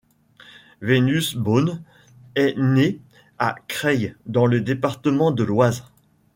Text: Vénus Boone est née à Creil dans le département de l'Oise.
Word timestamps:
Vénus 0.81 1.35
Boone 1.35 1.83
est 2.33 2.57
née 2.57 2.99
à 3.37 3.53
Creil 3.67 4.15
dans 4.25 4.47
le 4.47 4.59
département 4.59 5.29
de 5.29 5.43
l'Oise. 5.43 5.83